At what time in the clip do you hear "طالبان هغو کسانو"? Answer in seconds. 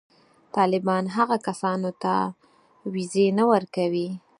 0.55-1.91